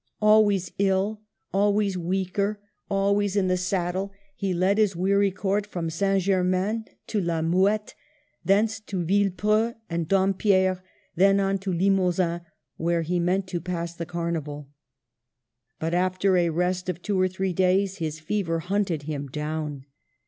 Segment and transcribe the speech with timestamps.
[0.19, 1.21] Always ill,
[1.53, 2.59] always weaker,
[2.89, 6.23] always in the saddle, he led his weary Court from St.
[6.23, 7.93] Ger main to La Muette,
[8.43, 10.83] thence to Villepreux and Dampierre,
[11.15, 12.41] then on to Limosin,
[12.77, 14.69] where he meant to pass the carnival.
[15.77, 19.85] But after a rest of two or three days his fever hunted him on.